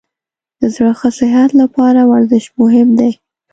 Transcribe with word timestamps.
د 0.59 0.61
زړه 0.75 0.91
ښه 0.99 1.09
صحت 1.19 1.49
لپاره 1.61 1.99
ورزش 2.11 2.45
مهم 2.61 2.89
دی. 2.99 3.11